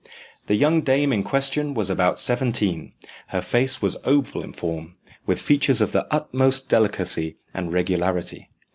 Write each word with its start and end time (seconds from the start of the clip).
The 0.47 0.55
young 0.55 0.81
dame 0.81 1.13
in 1.13 1.21
question 1.21 1.75
was 1.75 1.91
about 1.91 2.19
seventeen; 2.19 2.93
her 3.27 3.39
face 3.39 3.83
was 3.83 3.97
oval 4.03 4.41
in 4.41 4.51
form, 4.51 4.93
with 5.27 5.39
features 5.39 5.79
of 5.79 5.91
the 5.91 6.11
utmost 6.11 6.69
delicacy 6.69 7.37
and 7.53 7.71
regularity. 7.71 8.49